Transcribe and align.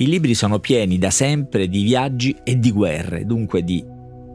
I 0.00 0.06
libri 0.06 0.32
sono 0.32 0.60
pieni 0.60 0.96
da 0.96 1.10
sempre 1.10 1.68
di 1.68 1.82
viaggi 1.82 2.34
e 2.42 2.58
di 2.58 2.72
guerre, 2.72 3.26
dunque 3.26 3.62
di 3.62 3.84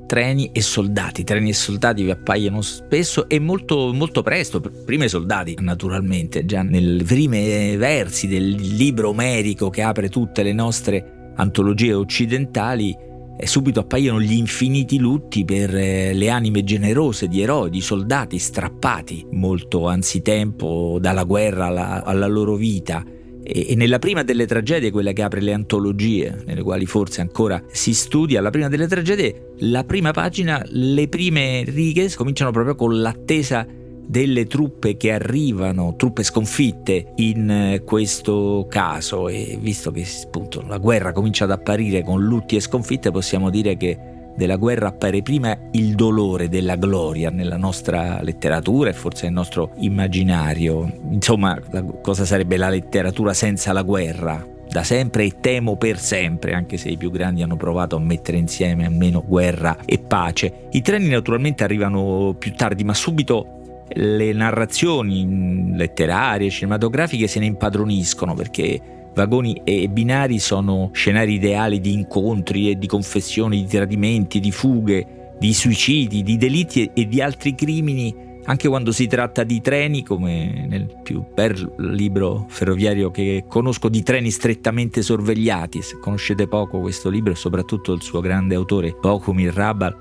treni 0.06 0.51
e 0.51 0.61
soldati. 0.61 1.24
Treni 1.24 1.50
e 1.50 1.53
soldati 1.53 2.03
vi 2.03 2.11
appaiono 2.11 2.61
spesso 2.61 3.27
e 3.27 3.40
molto, 3.40 3.92
molto 3.92 4.22
presto, 4.22 4.62
prima 4.62 5.06
i 5.06 5.09
soldati 5.09 5.58
naturalmente, 5.62 6.46
già 6.46 6.62
nei 6.62 7.01
primi 7.04 7.75
versi 7.78 8.28
del 8.28 8.48
libro 8.48 9.09
omerico 9.09 9.71
che 9.71 9.82
apre 9.82 10.07
tutte 10.09 10.43
le 10.43 10.54
nostre 10.54 11.32
antologie 11.36 11.95
occidentali, 11.95 12.95
e 13.36 13.47
subito 13.47 13.79
appaiono 13.79 14.21
gli 14.21 14.34
infiniti 14.34 15.00
lutti 15.00 15.45
per 15.45 15.75
eh, 15.75 16.13
le 16.13 16.29
anime 16.29 16.63
generose 16.63 17.27
di 17.27 17.41
eroi, 17.41 17.71
di 17.71 17.82
soldati 17.82 18.38
strappati 18.38 19.25
molto 19.32 19.88
anzitempo 19.88 21.00
dalla 21.02 21.23
guerra 21.23 21.66
alla, 21.66 22.04
alla 22.04 22.27
loro 22.27 22.54
vita. 22.54 23.04
E, 23.48 23.68
e 23.70 23.75
nella 23.75 24.00
prima 24.00 24.23
delle 24.23 24.48
tragedie, 24.48 24.89
quella 24.89 25.11
che 25.11 25.21
apre 25.21 25.39
le 25.39 25.54
antologie, 25.54 26.43
nelle 26.46 26.64
quali 26.64 26.88
forse 26.88 27.21
ancora 27.21 27.61
si 27.68 27.93
studia, 27.93 28.42
la 28.42 28.50
prima 28.50 28.68
delle 28.68 28.87
tragedie, 28.87 29.51
la 29.60 29.83
prima 29.83 30.11
pagina, 30.11 30.64
le 30.70 31.07
prime 31.07 31.64
righe 31.64 32.11
cominciano 32.15 32.49
proprio 32.49 32.73
con 32.73 32.99
l'attesa 32.99 33.67
delle 34.07 34.45
truppe 34.45 34.97
che 34.97 35.11
arrivano, 35.11 35.95
truppe 35.95 36.23
sconfitte 36.23 37.13
in 37.17 37.49
eh, 37.49 37.84
questo 37.84 38.65
caso. 38.70 39.27
E 39.29 39.57
visto 39.62 39.91
che 39.91 40.05
appunto 40.23 40.63
la 40.67 40.77
guerra 40.77 41.12
comincia 41.12 41.43
ad 41.43 41.51
apparire 41.51 42.03
con 42.03 42.23
lutti 42.23 42.55
e 42.55 42.59
sconfitte 42.59 43.12
possiamo 43.12 43.49
dire 43.49 43.77
che 43.77 44.13
della 44.35 44.57
guerra 44.57 44.88
appare 44.88 45.21
prima 45.21 45.57
il 45.71 45.95
dolore 45.95 46.49
della 46.49 46.76
gloria 46.76 47.30
nella 47.30 47.57
nostra 47.57 48.21
letteratura 48.21 48.89
e 48.89 48.93
forse 48.93 49.26
nel 49.26 49.34
nostro 49.34 49.71
immaginario. 49.77 50.91
Insomma, 51.09 51.59
cosa 52.02 52.26
sarebbe 52.26 52.57
la 52.57 52.70
letteratura 52.70 53.34
senza 53.34 53.73
la 53.73 53.81
guerra? 53.81 54.45
Da 54.67 54.84
sempre 54.84 55.23
e 55.23 55.35
temo 55.40 55.77
per 55.77 55.98
sempre, 55.99 56.53
anche 56.53 56.76
se 56.77 56.90
i 56.90 56.98
più 56.98 57.09
grandi 57.12 57.41
hanno 57.41 57.55
provato 57.55 57.96
a 57.96 57.99
mettere 57.99 58.37
insieme 58.37 58.85
almeno 58.85 59.24
guerra 59.26 59.77
e 59.85 59.99
pace. 59.99 60.68
I 60.71 60.81
treni 60.81 61.07
naturalmente 61.07 61.63
arrivano 61.63 62.35
più 62.37 62.54
tardi, 62.55 62.84
ma 62.84 62.93
subito 62.93 63.85
le 63.87 64.34
narrazioni 64.34 65.72
letterarie, 65.76 66.50
cinematografiche 66.50 67.28
se 67.28 67.40
ne 67.40 67.46
impadroniscono 67.46 68.34
perché 68.34 68.81
vagoni 69.16 69.62
e 69.64 69.88
binari 69.88 70.40
sono 70.40 70.90
scenari 70.94 71.36
ideali 71.36 71.80
di 71.80 71.94
incontri 71.94 72.70
e 72.70 72.78
di 72.78 72.86
confessioni, 72.86 73.62
di 73.62 73.68
tradimenti, 73.68 74.40
di 74.40 74.52
fughe, 74.52 75.34
di 75.40 75.54
suicidi, 75.54 76.22
di 76.22 76.38
delitti 76.38 76.92
e 76.94 77.08
di 77.08 77.22
altri 77.22 77.56
crimini, 77.56 78.14
anche 78.44 78.68
quando 78.68 78.92
si 78.92 79.08
tratta 79.08 79.44
di 79.44 79.62
treni, 79.62 80.04
come 80.04 80.68
nel 80.68 81.00
più 81.02 81.26
bel 81.34 81.76
libro 81.78 82.46
ferroviario 82.50 83.10
che 83.10 83.46
conosco, 83.48 83.90
di 83.90 84.04
treni 84.04 84.30
strettamente 84.30 85.02
sorvegliati. 85.02 85.82
Se 85.82 85.98
conoscete 86.00 86.48
poco 86.48 86.80
questo 86.80 87.10
libro 87.10 87.32
e 87.32 87.36
soprattutto 87.36 87.94
il 87.94 88.02
suo 88.02 88.20
grande 88.20 88.54
autore, 88.54 88.96
Bokumir 89.00 89.54
Rabal, 89.54 89.96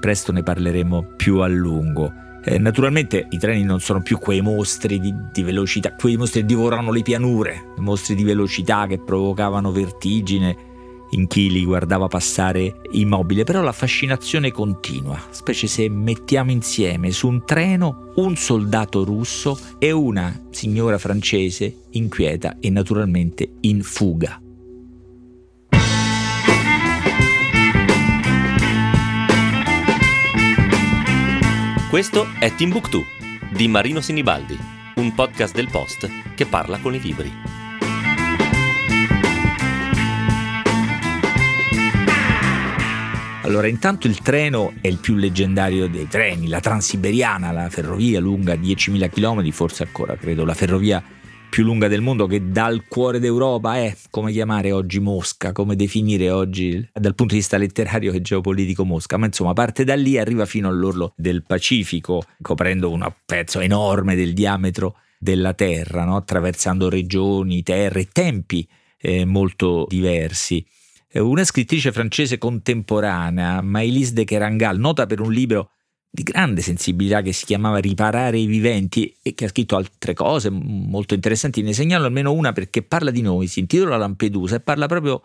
presto 0.00 0.32
ne 0.32 0.42
parleremo 0.42 1.14
più 1.16 1.40
a 1.40 1.48
lungo. 1.48 2.28
Eh, 2.42 2.58
naturalmente 2.58 3.26
i 3.30 3.38
treni 3.38 3.62
non 3.62 3.80
sono 3.80 4.00
più 4.00 4.18
quei 4.18 4.40
mostri 4.40 4.98
di, 4.98 5.14
di, 5.32 5.42
velocità, 5.42 5.94
quei 5.94 6.16
mostri 6.16 6.40
che 6.40 6.46
divorano 6.46 6.90
le 6.90 7.02
pianure, 7.02 7.72
mostri 7.78 8.14
di 8.14 8.24
velocità 8.24 8.86
che 8.86 8.98
provocavano 8.98 9.72
vertigine 9.72 10.68
in 11.10 11.26
chi 11.26 11.50
li 11.50 11.64
guardava 11.64 12.06
passare 12.08 12.80
immobile, 12.92 13.44
però 13.44 13.62
la 13.62 13.72
fascinazione 13.72 14.50
continua, 14.52 15.20
specie 15.30 15.66
se 15.66 15.88
mettiamo 15.88 16.50
insieme 16.50 17.10
su 17.10 17.28
un 17.28 17.44
treno 17.44 18.12
un 18.16 18.36
soldato 18.36 19.04
russo 19.04 19.58
e 19.78 19.90
una 19.90 20.48
signora 20.50 20.98
francese 20.98 21.82
inquieta 21.90 22.56
e 22.60 22.70
naturalmente 22.70 23.54
in 23.60 23.82
fuga. 23.82 24.40
Questo 31.90 32.28
è 32.38 32.54
Timbuktu 32.54 33.04
di 33.50 33.66
Marino 33.66 34.00
Sinibaldi, 34.00 34.56
un 34.94 35.12
podcast 35.12 35.52
del 35.52 35.68
Post 35.68 36.08
che 36.36 36.46
parla 36.46 36.78
con 36.78 36.94
i 36.94 37.00
libri. 37.00 37.32
Allora, 43.42 43.66
intanto 43.66 44.06
il 44.06 44.20
treno 44.20 44.74
è 44.80 44.86
il 44.86 44.98
più 44.98 45.16
leggendario 45.16 45.88
dei 45.88 46.06
treni, 46.06 46.46
la 46.46 46.60
Transiberiana, 46.60 47.50
la 47.50 47.68
ferrovia 47.68 48.20
lunga 48.20 48.54
10.000 48.54 49.10
km, 49.10 49.50
forse 49.50 49.82
ancora 49.82 50.14
credo 50.14 50.44
la 50.44 50.54
ferrovia 50.54 51.02
più 51.50 51.64
lunga 51.64 51.88
del 51.88 52.00
mondo 52.00 52.26
che 52.26 52.50
dal 52.50 52.84
cuore 52.86 53.18
d'Europa 53.18 53.76
è 53.76 53.94
come 54.08 54.30
chiamare 54.32 54.70
oggi 54.72 55.00
Mosca, 55.00 55.52
come 55.52 55.76
definire 55.76 56.30
oggi 56.30 56.88
dal 56.92 57.14
punto 57.14 57.34
di 57.34 57.40
vista 57.40 57.58
letterario 57.58 58.12
e 58.12 58.22
geopolitico 58.22 58.84
Mosca, 58.84 59.18
ma 59.18 59.26
insomma 59.26 59.52
parte 59.52 59.84
da 59.84 59.96
lì 59.96 60.16
arriva 60.16 60.46
fino 60.46 60.68
all'orlo 60.68 61.12
del 61.16 61.42
Pacifico, 61.42 62.22
coprendo 62.40 62.90
un 62.90 63.06
pezzo 63.26 63.58
enorme 63.58 64.14
del 64.14 64.32
diametro 64.32 64.96
della 65.18 65.52
Terra, 65.52 66.04
no? 66.04 66.16
attraversando 66.16 66.88
regioni, 66.88 67.62
terre 67.62 68.00
e 68.00 68.08
tempi 68.10 68.66
eh, 68.98 69.24
molto 69.24 69.86
diversi. 69.88 70.64
Eh, 71.10 71.18
una 71.18 71.44
scrittrice 71.44 71.90
francese 71.90 72.38
contemporanea, 72.38 73.60
Maëlys 73.60 74.12
de 74.12 74.24
Kerangal, 74.24 74.78
nota 74.78 75.06
per 75.06 75.20
un 75.20 75.32
libro 75.32 75.72
di 76.12 76.24
grande 76.24 76.60
sensibilità 76.60 77.22
che 77.22 77.32
si 77.32 77.44
chiamava 77.44 77.78
Riparare 77.78 78.36
i 78.36 78.46
viventi 78.46 79.16
e 79.22 79.32
che 79.32 79.44
ha 79.44 79.48
scritto 79.48 79.76
altre 79.76 80.12
cose 80.12 80.50
molto 80.50 81.14
interessanti. 81.14 81.62
Ne 81.62 81.72
segnalo 81.72 82.06
almeno 82.06 82.32
una 82.32 82.52
perché 82.52 82.82
parla 82.82 83.12
di 83.12 83.22
noi, 83.22 83.46
si 83.46 83.60
intitola 83.60 83.96
Lampedusa 83.96 84.56
e 84.56 84.60
parla 84.60 84.86
proprio 84.86 85.22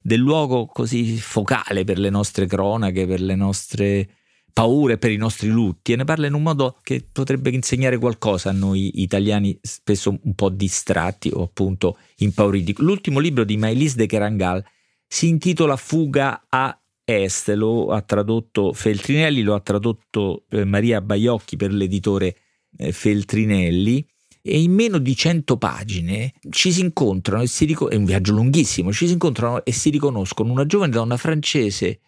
del 0.00 0.18
luogo 0.18 0.66
così 0.66 1.16
focale 1.16 1.84
per 1.84 1.98
le 1.98 2.10
nostre 2.10 2.46
cronache, 2.46 3.06
per 3.06 3.20
le 3.20 3.36
nostre 3.36 4.08
paure, 4.52 4.98
per 4.98 5.10
i 5.10 5.16
nostri 5.16 5.48
lutti 5.48 5.92
e 5.92 5.96
ne 5.96 6.04
parla 6.04 6.26
in 6.26 6.34
un 6.34 6.42
modo 6.42 6.78
che 6.82 7.06
potrebbe 7.10 7.50
insegnare 7.50 7.98
qualcosa 7.98 8.50
a 8.50 8.52
noi 8.52 9.02
italiani 9.02 9.58
spesso 9.62 10.16
un 10.22 10.34
po' 10.34 10.48
distratti 10.48 11.30
o 11.32 11.42
appunto 11.42 11.98
impauriti. 12.16 12.74
L'ultimo 12.78 13.18
libro 13.18 13.44
di 13.44 13.56
Maëlys 13.56 13.94
de 13.94 14.06
Kerangal 14.06 14.64
si 15.06 15.28
intitola 15.28 15.76
Fuga 15.76 16.46
a 16.48 16.76
est, 17.04 17.48
lo 17.50 17.88
ha 17.88 18.00
tradotto 18.00 18.72
Feltrinelli, 18.72 19.42
lo 19.42 19.54
ha 19.54 19.60
tradotto 19.60 20.44
eh, 20.50 20.64
Maria 20.64 21.00
Baiocchi 21.00 21.56
per 21.56 21.72
l'editore 21.72 22.36
eh, 22.76 22.92
Feltrinelli. 22.92 24.06
E 24.46 24.60
in 24.60 24.72
meno 24.72 24.98
di 24.98 25.16
100 25.16 25.56
pagine 25.56 26.34
ci 26.50 26.70
si 26.70 26.82
incontrano 26.82 27.42
e 27.42 27.46
si 27.46 27.64
riconoscono, 27.64 27.96
è 27.96 27.98
un 27.98 28.04
viaggio 28.04 28.32
lunghissimo, 28.32 28.92
ci 28.92 29.06
si 29.06 29.14
incontrano 29.14 29.64
e 29.64 29.72
si 29.72 29.88
riconoscono 29.88 30.52
una 30.52 30.66
giovane 30.66 30.92
donna 30.92 31.16
francese 31.16 32.00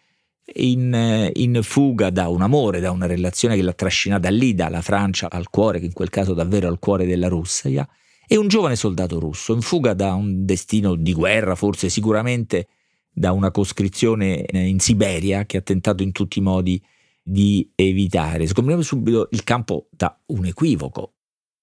in, 0.53 0.93
eh, 0.93 1.31
in, 1.33 1.59
fuga 1.63 2.11
da 2.11 2.27
un 2.27 2.43
amore, 2.43 2.79
da 2.79 2.91
una 2.91 3.07
relazione 3.07 3.55
che 3.55 3.63
l'ha 3.63 3.73
trascinata 3.73 4.29
lì, 4.29 4.53
dalla 4.53 4.81
Francia 4.81 5.29
al 5.31 5.49
cuore, 5.49 5.79
che 5.79 5.85
in 5.85 5.93
quel 5.93 6.09
caso 6.09 6.35
davvero 6.35 6.67
al 6.67 6.77
cuore 6.77 7.07
della 7.07 7.27
Russia, 7.27 7.87
e 8.27 8.37
un 8.37 8.47
giovane 8.47 8.75
soldato 8.75 9.19
russo 9.19 9.53
in 9.53 9.61
fuga 9.61 9.93
da 9.93 10.13
un 10.13 10.45
destino 10.45 10.95
di 10.95 11.13
guerra, 11.13 11.55
forse 11.55 11.89
sicuramente 11.89 12.67
da 13.17 13.31
una 13.31 13.49
coscrizione 13.49 14.45
eh, 14.45 14.67
in 14.67 14.79
Siberia 14.79 15.45
che 15.45 15.57
ha 15.57 15.61
tentato 15.61 16.03
in 16.03 16.11
tutti 16.11 16.37
i 16.37 16.43
modi 16.43 16.79
di 17.23 17.67
evitare. 17.73 18.45
Scopriamo 18.45 18.83
subito 18.83 19.27
il 19.31 19.43
campo 19.43 19.87
da 19.89 20.15
un 20.27 20.45
equivoco. 20.45 21.13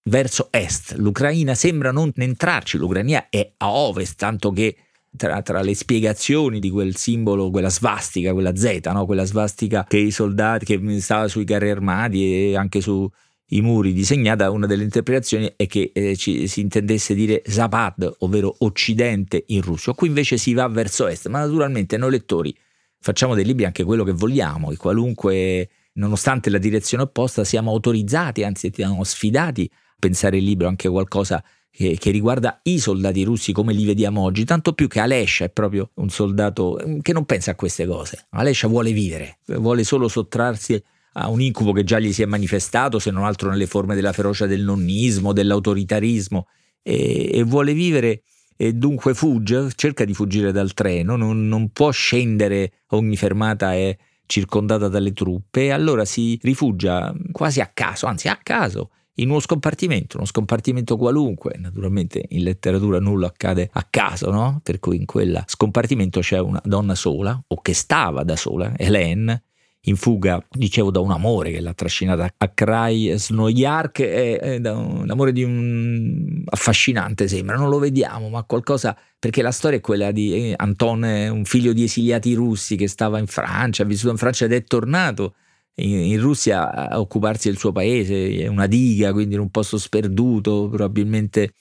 Verso 0.02 0.48
est, 0.50 0.96
l'Ucraina 0.96 1.54
sembra 1.54 1.92
non 1.92 2.10
entrarci, 2.14 2.76
l'Ucraina 2.76 3.28
è 3.30 3.54
a 3.56 3.70
ovest, 3.70 4.18
tanto 4.18 4.50
che 4.50 4.76
tra, 5.16 5.40
tra, 5.42 5.62
le 5.62 5.74
spiegazioni 5.74 6.58
di 6.58 6.70
quel 6.70 6.96
simbolo, 6.96 7.50
quella 7.50 7.70
svastica, 7.70 8.32
quella 8.32 8.56
Z, 8.56 8.80
no? 8.92 9.06
quella 9.06 9.24
svastica 9.24 9.84
che 9.88 9.98
i 9.98 10.10
soldati, 10.10 10.64
che 10.64 11.00
stava 11.00 11.28
sui 11.28 11.44
carri 11.44 11.70
armati 11.70 12.50
e 12.50 12.56
anche 12.56 12.80
su, 12.80 13.08
i 13.48 13.60
muri 13.60 13.92
disegnata, 13.92 14.50
una 14.50 14.66
delle 14.66 14.84
interpretazioni 14.84 15.52
è 15.56 15.66
che 15.66 15.90
eh, 15.92 16.16
ci, 16.16 16.46
si 16.48 16.60
intendesse 16.60 17.14
dire 17.14 17.42
Zapad, 17.44 18.16
ovvero 18.20 18.54
Occidente 18.60 19.44
in 19.48 19.60
russo. 19.60 19.92
Qui 19.92 20.08
invece 20.08 20.38
si 20.38 20.54
va 20.54 20.66
verso 20.68 21.06
est, 21.06 21.28
ma 21.28 21.40
naturalmente 21.40 21.96
noi 21.96 22.12
lettori 22.12 22.56
facciamo 22.98 23.34
dei 23.34 23.44
libri 23.44 23.66
anche 23.66 23.84
quello 23.84 24.02
che 24.02 24.12
vogliamo 24.12 24.70
e 24.70 24.76
qualunque, 24.76 25.68
nonostante 25.94 26.48
la 26.48 26.58
direzione 26.58 27.02
opposta, 27.02 27.44
siamo 27.44 27.70
autorizzati, 27.70 28.42
anzi 28.42 28.72
siamo 28.74 29.04
sfidati 29.04 29.70
a 29.70 29.96
pensare 29.98 30.38
il 30.38 30.44
libro 30.44 30.68
anche 30.68 30.88
qualcosa 30.88 31.44
che, 31.70 31.98
che, 31.98 32.10
riguarda 32.10 32.60
i 32.62 32.78
soldati 32.78 33.22
russi 33.24 33.52
come 33.52 33.74
li 33.74 33.84
vediamo 33.84 34.22
oggi, 34.22 34.44
tanto 34.44 34.72
più 34.72 34.88
che 34.88 35.00
Alescia 35.00 35.44
è 35.44 35.50
proprio 35.50 35.90
un 35.94 36.08
soldato 36.08 36.80
che 37.02 37.12
non 37.12 37.26
pensa 37.26 37.50
a 37.50 37.54
queste 37.56 37.84
cose. 37.84 38.26
Alescia 38.30 38.68
vuole 38.68 38.92
vivere, 38.92 39.38
vuole 39.46 39.84
solo 39.84 40.08
sottrarsi 40.08 40.82
a 41.14 41.28
un 41.28 41.40
incubo 41.40 41.72
che 41.72 41.84
già 41.84 41.98
gli 41.98 42.12
si 42.12 42.22
è 42.22 42.26
manifestato, 42.26 42.98
se 42.98 43.10
non 43.10 43.24
altro 43.24 43.50
nelle 43.50 43.66
forme 43.66 43.94
della 43.94 44.12
ferocia 44.12 44.46
del 44.46 44.62
nonnismo, 44.62 45.32
dell'autoritarismo, 45.32 46.46
e, 46.82 47.30
e 47.32 47.42
vuole 47.42 47.72
vivere 47.72 48.22
e 48.56 48.72
dunque 48.72 49.14
fugge, 49.14 49.70
cerca 49.74 50.04
di 50.04 50.14
fuggire 50.14 50.52
dal 50.52 50.74
treno, 50.74 51.16
non, 51.16 51.48
non 51.48 51.70
può 51.70 51.90
scendere, 51.90 52.72
ogni 52.90 53.16
fermata 53.16 53.74
è 53.74 53.96
circondata 54.26 54.88
dalle 54.88 55.12
truppe 55.12 55.64
e 55.64 55.70
allora 55.70 56.04
si 56.04 56.38
rifugia 56.42 57.12
quasi 57.32 57.60
a 57.60 57.70
caso, 57.72 58.06
anzi 58.06 58.28
a 58.28 58.38
caso, 58.42 58.90
in 59.14 59.30
uno 59.30 59.40
scompartimento, 59.40 60.16
uno 60.16 60.26
scompartimento 60.26 60.96
qualunque, 60.96 61.54
naturalmente 61.58 62.24
in 62.30 62.42
letteratura 62.42 62.98
nulla 62.98 63.28
accade 63.28 63.68
a 63.72 63.86
caso, 63.88 64.30
no? 64.30 64.60
Per 64.62 64.80
cui 64.80 64.96
in 64.96 65.04
quel 65.04 65.42
scompartimento 65.46 66.20
c'è 66.20 66.38
una 66.38 66.60
donna 66.64 66.94
sola, 66.94 67.40
o 67.46 67.60
che 67.60 67.74
stava 67.74 68.24
da 68.24 68.36
sola, 68.36 68.72
Hélène, 68.76 69.42
in 69.84 69.96
fuga, 69.96 70.42
dicevo, 70.50 70.90
da 70.90 71.00
un 71.00 71.10
amore 71.10 71.50
che 71.50 71.60
l'ha 71.60 71.74
trascinata 71.74 72.28
a 72.36 72.48
Cry 72.48 73.16
Snoyark, 73.16 74.00
è, 74.00 74.38
è 74.38 74.60
da 74.60 74.76
un 74.76 75.10
amore 75.10 75.32
di 75.32 75.42
un 75.42 76.42
affascinante 76.46 77.28
sembra, 77.28 77.56
non 77.56 77.68
lo 77.68 77.78
vediamo, 77.78 78.28
ma 78.28 78.42
qualcosa, 78.44 78.96
perché 79.18 79.42
la 79.42 79.50
storia 79.50 79.78
è 79.78 79.80
quella 79.80 80.10
di 80.10 80.50
eh, 80.50 80.54
Anton, 80.56 81.02
un 81.02 81.44
figlio 81.44 81.72
di 81.72 81.84
esiliati 81.84 82.32
russi 82.34 82.76
che 82.76 82.88
stava 82.88 83.18
in 83.18 83.26
Francia, 83.26 83.82
ha 83.82 83.86
vissuto 83.86 84.10
in 84.10 84.16
Francia 84.16 84.46
ed 84.46 84.52
è 84.52 84.64
tornato 84.64 85.34
in, 85.76 85.90
in 85.90 86.20
Russia 86.20 86.88
a 86.88 87.00
occuparsi 87.00 87.48
del 87.48 87.58
suo 87.58 87.72
paese, 87.72 88.38
è 88.38 88.46
una 88.46 88.66
diga, 88.66 89.12
quindi 89.12 89.34
in 89.34 89.40
un 89.40 89.50
posto 89.50 89.76
sperduto, 89.76 90.68
probabilmente 90.68 91.54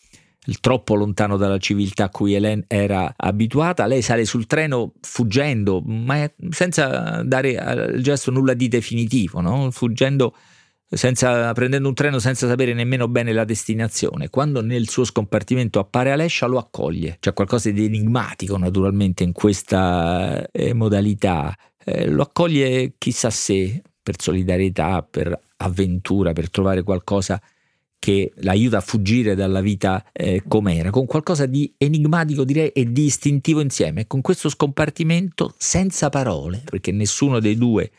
troppo 0.59 0.95
lontano 0.95 1.37
dalla 1.37 1.57
civiltà 1.57 2.05
a 2.05 2.09
cui 2.09 2.33
Hélène 2.33 2.65
era 2.67 3.13
abituata. 3.15 3.85
Lei 3.85 4.01
sale 4.01 4.25
sul 4.25 4.45
treno 4.45 4.93
fuggendo, 5.01 5.81
ma 5.85 6.29
senza 6.49 7.21
dare 7.23 7.57
al 7.57 7.99
gesto 8.01 8.31
nulla 8.31 8.53
di 8.53 8.67
definitivo, 8.67 9.39
no? 9.39 9.71
fuggendo, 9.71 10.35
senza, 10.89 11.51
prendendo 11.53 11.87
un 11.87 11.93
treno 11.93 12.19
senza 12.19 12.47
sapere 12.47 12.73
nemmeno 12.73 13.07
bene 13.07 13.31
la 13.31 13.45
destinazione. 13.45 14.29
Quando 14.29 14.61
nel 14.61 14.89
suo 14.89 15.05
scompartimento 15.05 15.79
appare 15.79 16.11
Alescia 16.11 16.45
lo 16.45 16.57
accoglie. 16.57 17.17
C'è 17.19 17.33
qualcosa 17.33 17.69
di 17.71 17.85
enigmatico 17.85 18.57
naturalmente 18.57 19.23
in 19.23 19.31
questa 19.31 20.49
eh, 20.51 20.73
modalità. 20.73 21.55
Eh, 21.83 22.07
lo 22.07 22.23
accoglie 22.23 22.95
chissà 22.97 23.29
se 23.29 23.81
per 24.01 24.21
solidarietà, 24.21 25.01
per 25.09 25.39
avventura, 25.57 26.33
per 26.33 26.49
trovare 26.49 26.83
qualcosa 26.83 27.41
che 28.03 28.33
l'aiuta 28.39 28.79
a 28.79 28.81
fuggire 28.81 29.33
dalla 29.33 29.61
vita 29.61 30.03
eh, 30.11 30.43
com'era, 30.45 30.89
con 30.89 31.05
qualcosa 31.05 31.45
di 31.45 31.73
enigmatico 31.77 32.43
direi 32.43 32.67
e 32.71 32.91
di 32.91 33.05
istintivo 33.05 33.61
insieme, 33.61 34.07
con 34.07 34.19
questo 34.19 34.49
scompartimento 34.49 35.55
senza 35.57 36.09
parole, 36.09 36.63
perché 36.65 36.91
nessuno 36.91 37.39
dei 37.39 37.57
due 37.57 37.91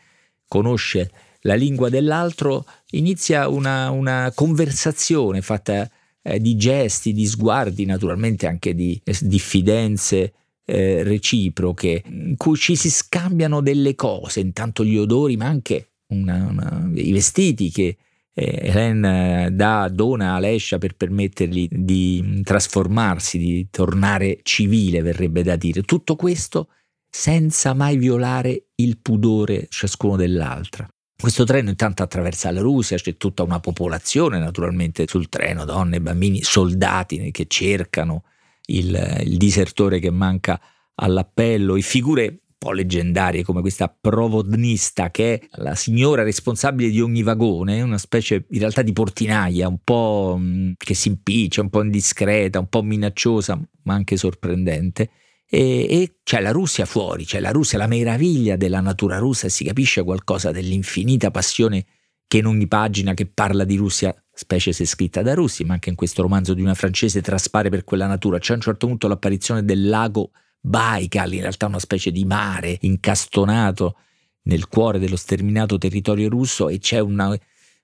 conosce 0.47 1.09
la 1.41 1.55
lingua 1.55 1.89
dell'altro, 1.89 2.65
inizia 2.91 3.47
una, 3.47 3.89
una 3.89 4.31
conversazione 4.35 5.41
fatta 5.41 5.89
eh, 6.21 6.39
di 6.39 6.55
gesti, 6.55 7.11
di 7.11 7.25
sguardi, 7.25 7.85
naturalmente 7.85 8.45
anche 8.45 8.75
di 8.75 9.01
eh, 9.03 9.17
diffidenze 9.21 10.33
eh, 10.65 11.01
reciproche, 11.01 12.03
in 12.05 12.35
cui 12.37 12.57
ci 12.57 12.75
si 12.75 12.91
scambiano 12.91 13.59
delle 13.59 13.95
cose, 13.95 14.39
intanto 14.39 14.85
gli 14.85 14.97
odori, 14.97 15.35
ma 15.35 15.47
anche 15.47 15.93
una, 16.09 16.45
una, 16.47 16.91
i 16.93 17.11
vestiti 17.11 17.71
che 17.71 17.97
eh, 18.37 18.59
Helen 18.63 19.55
dà, 19.55 19.87
dona 19.87 20.31
a 20.31 20.35
Alescia 20.35 20.77
per 20.77 20.95
permettergli 20.95 21.67
di 21.71 22.41
trasformarsi, 22.43 23.37
di 23.37 23.67
tornare 23.71 24.39
civile, 24.43 25.01
verrebbe 25.01 25.41
da 25.41 25.55
dire. 25.55 25.81
Tutto 25.83 26.15
questo 26.15 26.67
senza 27.09 27.73
mai 27.73 27.97
violare 27.97 28.65
il 28.75 28.99
pudore 28.99 29.67
ciascuno 29.69 30.17
dell'altra. 30.17 30.85
Questo 31.17 31.45
treno 31.45 31.69
intanto 31.69 32.03
attraversa 32.03 32.51
la 32.51 32.59
Russia, 32.59 32.97
c'è 32.97 33.15
tutta 33.15 33.41
una 33.41 33.61
popolazione 33.61 34.37
naturalmente 34.37 35.05
sul 35.07 35.29
treno, 35.29 35.63
donne, 35.63 36.01
bambini, 36.01 36.43
soldati 36.43 37.31
che 37.31 37.45
cercano 37.47 38.25
il, 38.65 39.21
il 39.23 39.37
disertore 39.37 39.99
che 39.99 40.11
manca 40.11 40.59
all'appello 40.95 41.75
e 41.77 41.81
figure 41.81 42.41
po' 42.57 42.71
leggendarie 42.71 43.43
come 43.43 43.61
questa 43.61 43.87
provodnista 43.87 45.11
che 45.11 45.35
è 45.35 45.47
la 45.57 45.75
signora 45.75 46.23
responsabile 46.23 46.89
di 46.89 47.01
ogni 47.01 47.23
vagone, 47.23 47.81
una 47.81 47.97
specie 47.97 48.45
in 48.49 48.59
realtà 48.59 48.81
di 48.81 48.93
portinaia, 48.93 49.67
un 49.67 49.79
po' 49.83 50.37
mm, 50.39 50.73
che 50.77 50.93
si 50.93 51.09
impiccia, 51.09 51.61
un 51.61 51.69
po' 51.69 51.83
indiscreta, 51.83 52.59
un 52.59 52.67
po' 52.67 52.81
minacciosa, 52.81 53.59
ma 53.83 53.93
anche 53.93 54.17
sorprendente. 54.17 55.09
E, 55.47 55.85
e, 55.89 56.17
c'è 56.23 56.41
la 56.41 56.51
Russia 56.51 56.85
fuori, 56.85 57.25
c'è 57.25 57.39
la 57.39 57.51
Russia, 57.51 57.77
la 57.77 57.87
meraviglia 57.87 58.55
della 58.55 58.81
natura 58.81 59.19
russa 59.19 59.47
e 59.47 59.51
si 59.51 59.63
capisce 59.63 60.03
qualcosa 60.03 60.51
dell'infinita 60.51 61.29
passione 61.29 61.85
che 62.27 62.37
in 62.37 62.47
ogni 62.47 62.67
pagina 62.67 63.13
che 63.13 63.27
parla 63.27 63.63
di 63.63 63.75
Russia, 63.75 64.13
specie 64.33 64.73
se 64.73 64.85
scritta 64.85 65.21
da 65.21 65.35
russi, 65.35 65.63
ma 65.63 65.73
anche 65.73 65.89
in 65.89 65.95
questo 65.95 66.23
romanzo 66.23 66.53
di 66.55 66.61
una 66.61 66.73
francese 66.73 67.21
traspare 67.21 67.69
per 67.69 67.83
quella 67.83 68.07
natura. 68.07 68.39
C'è 68.39 68.53
a 68.53 68.55
un 68.55 68.61
certo 68.61 68.87
punto 68.87 69.07
l'apparizione 69.07 69.63
del 69.63 69.87
lago 69.87 70.31
Baikal, 70.65 71.33
in 71.33 71.41
realtà 71.41 71.67
una 71.67 71.79
specie 71.79 72.11
di 72.11 72.25
mare 72.25 72.77
incastonato 72.81 73.97
nel 74.43 74.67
cuore 74.67 74.97
dello 74.97 75.15
sterminato 75.15 75.77
territorio 75.77 76.27
russo 76.27 76.69
e 76.69 76.79
c'è 76.79 76.99
una 76.99 77.37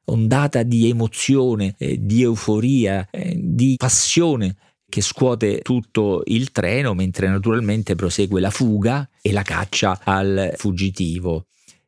ondata 0.06 0.64
di 0.64 0.90
emozione, 0.90 1.76
eh, 1.78 1.98
di 2.00 2.24
euforia, 2.24 3.08
eh, 3.12 3.36
di 3.40 3.76
passione 3.78 4.56
che 4.90 5.02
scuote 5.02 5.60
tutto 5.62 6.24
il 6.26 6.52
treno 6.52 6.94
mentre 6.94 7.30
naturalmente 7.30 7.96
prosegue 7.96 8.42
la 8.42 8.50
fuga 8.50 9.08
e 9.22 9.32
la 9.32 9.44
caccia 9.44 10.00
al 10.04 10.54
fuggitivo. 10.58 11.46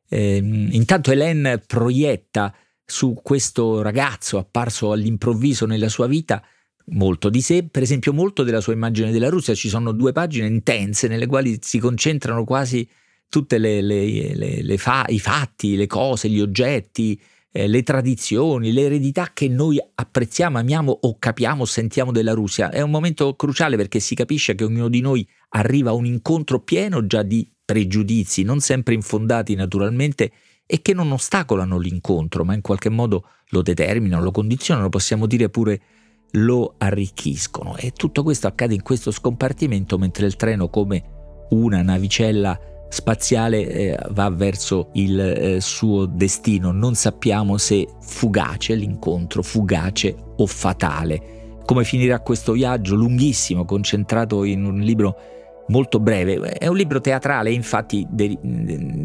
Eh, 0.08 0.38
intanto 0.38 1.12
Hélène 1.12 1.58
proietta 1.58 2.54
su 2.86 3.20
questo 3.22 3.82
ragazzo 3.82 4.38
apparso 4.38 4.92
all'improvviso 4.92 5.66
nella 5.66 5.90
sua 5.90 6.08
vita 6.08 6.44
molto 6.86 7.30
di 7.30 7.42
sé, 7.42 7.68
per 7.70 7.82
esempio 7.82 8.14
molto 8.14 8.44
della 8.44 8.62
sua 8.62 8.74
immagine 8.74 9.12
della 9.12 9.30
Russia, 9.30 9.54
ci 9.54 9.70
sono 9.70 9.92
due 9.92 10.12
pagine 10.12 10.48
intense 10.48 11.08
nelle 11.08 11.28
quali 11.28 11.58
si 11.62 11.80
concentrano 11.80 12.44
quasi 12.44 12.88
tutti 13.30 13.56
fa- 14.78 15.06
i 15.08 15.20
fatti, 15.20 15.76
le 15.76 15.88
cose, 15.88 16.30
gli 16.30 16.40
oggetti, 16.40 17.20
eh, 17.52 17.68
le 17.68 17.84
tradizioni, 17.84 18.72
le 18.72 18.82
eredità 18.82 19.32
che 19.34 19.48
noi 19.48 19.80
apprezziamo, 19.96 20.58
amiamo 20.58 20.98
o 21.02 21.18
capiamo, 21.18 21.66
sentiamo 21.66 22.12
della 22.12 22.34
Russia. 22.34 22.70
È 22.70 22.82
un 22.82 22.92
momento 22.92 23.36
cruciale 23.36 23.78
perché 23.78 24.00
si 24.00 24.16
capisce 24.16 24.56
che 24.56 24.64
ognuno 24.64 24.90
di 24.90 25.02
noi 25.02 25.28
arriva 25.50 25.92
a 25.92 25.94
un 25.94 26.06
incontro 26.06 26.60
pieno 26.60 27.06
già 27.06 27.24
di 27.24 27.50
pregiudizi, 27.64 28.44
non 28.44 28.60
sempre 28.60 28.94
infondati 28.94 29.56
naturalmente, 29.56 30.32
e 30.66 30.82
che 30.82 30.94
non 30.94 31.12
ostacolano 31.12 31.78
l'incontro, 31.78 32.44
ma 32.44 32.54
in 32.54 32.62
qualche 32.62 32.90
modo 32.90 33.28
lo 33.50 33.62
determinano, 33.62 34.24
lo 34.24 34.32
condizionano, 34.32 34.90
possiamo 34.90 35.28
dire 35.28 35.50
pure 35.50 35.82
lo 36.36 36.76
arricchiscono 36.78 37.76
e 37.78 37.92
tutto 37.92 38.24
questo 38.24 38.48
accade 38.48 38.74
in 38.74 38.82
questo 38.82 39.12
scompartimento 39.12 39.98
mentre 39.98 40.26
il 40.26 40.36
treno 40.36 40.70
come 40.70 41.04
una 41.50 41.82
navicella 41.82 42.60
spaziale 42.90 43.68
eh, 43.68 43.98
va 44.12 44.30
verso 44.30 44.90
il 44.94 45.20
eh, 45.20 45.62
suo 45.62 46.06
destino. 46.06 46.72
Non 46.72 46.96
sappiamo 46.96 47.58
se 47.58 47.88
fugace 48.02 48.76
l'incontro, 48.76 49.42
fugace 49.42 50.16
o 50.38 50.46
fatale. 50.46 51.60
Come 51.66 51.84
finirà 51.84 52.20
questo 52.20 52.52
viaggio 52.52 52.96
lunghissimo, 52.96 53.66
concentrato 53.66 54.44
in 54.44 54.66
un 54.66 54.80
libro 54.80 55.16
molto 55.68 56.00
breve. 56.00 56.40
È 56.54 56.68
un 56.68 56.76
libro 56.76 57.00
teatrale, 57.00 57.52
infatti 57.52 58.08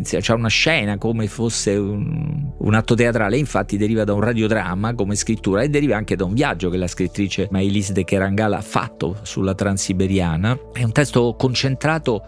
c'è 0.02 0.32
una 0.32 0.48
scena 0.48 0.98
come 0.98 1.26
fosse 1.28 1.74
un, 1.76 2.52
un, 2.56 2.74
atto 2.74 2.94
teatrale, 2.94 3.36
infatti 3.36 3.76
deriva 3.76 4.04
da 4.04 4.14
un 4.14 4.20
radiodramma 4.20 4.94
come 4.94 5.14
scrittura 5.14 5.62
e 5.62 5.68
deriva 5.68 5.96
anche 5.96 6.16
da 6.16 6.24
un 6.24 6.34
viaggio 6.34 6.70
che 6.70 6.76
la 6.76 6.86
scrittrice 6.86 7.48
Maëlys 7.50 7.92
de 7.92 8.04
Kerangala 8.04 8.58
ha 8.58 8.62
fatto 8.62 9.18
sulla 9.22 9.54
Transiberiana. 9.54 10.58
È 10.72 10.82
un 10.82 10.92
testo 10.92 11.34
concentrato 11.38 12.22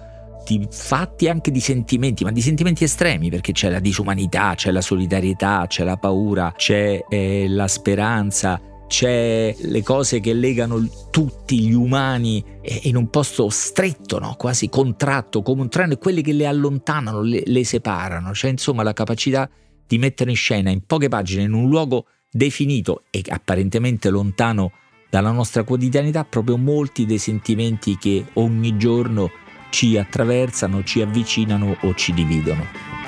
di 0.45 0.67
fatti 0.71 1.27
e 1.27 1.31
anche 1.31 1.51
di 1.51 1.61
sentimenti, 1.61 2.25
ma 2.25 2.33
di 2.33 2.41
sentimenti 2.41 2.85
estremi, 2.85 3.31
perché 3.31 3.53
c'è 3.53 3.71
la 3.71 3.81
disumanità, 3.81 4.55
c'è 4.55 4.71
la 4.71 4.81
solidarietà, 4.81 5.65
c'è 5.69 5.85
la 5.85 5.97
paura, 5.97 6.53
c'è 6.57 7.05
eh, 7.09 7.47
la 7.49 7.69
speranza, 7.69 8.61
c'è 8.91 9.55
le 9.57 9.83
cose 9.85 10.19
che 10.19 10.33
legano 10.33 10.85
tutti 11.13 11.61
gli 11.61 11.73
umani 11.73 12.45
in 12.83 12.97
un 12.97 13.09
posto 13.09 13.49
stretto, 13.49 14.19
no? 14.19 14.35
quasi 14.37 14.69
contratto, 14.69 15.43
come 15.43 15.63
un 15.63 15.69
treno, 15.69 15.93
e 15.93 15.99
quelle 15.99 16.23
che 16.23 16.33
le 16.33 16.45
allontanano, 16.45 17.23
le, 17.23 17.41
le 17.47 17.65
separano. 17.65 18.33
C'è 18.33 18.49
insomma 18.49 18.83
la 18.83 18.93
capacità 18.93 19.49
di 19.87 19.97
mettere 19.97 20.31
in 20.31 20.37
scena 20.37 20.71
in 20.71 20.85
poche 20.87 21.09
pagine, 21.09 21.45
in 21.45 21.53
un 21.53 21.69
luogo 21.69 22.07
definito 22.29 23.05
e 23.11 23.23
apparentemente 23.29 24.11
lontano 24.11 24.73
dalla 25.09 25.31
nostra 25.31 25.63
quotidianità, 25.63 26.25
proprio 26.25 26.57
molti 26.57 27.07
dei 27.07 27.19
sentimenti 27.19 27.97
che 27.97 28.25
ogni 28.35 28.77
giorno 28.77 29.31
ci 29.71 29.99
attraversano, 29.99 30.83
ci 30.83 31.01
avvicinano 31.01 31.77
o 31.83 31.95
ci 31.95 32.13
dividono. 32.13 32.99